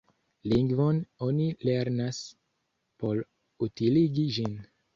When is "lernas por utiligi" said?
1.67-4.29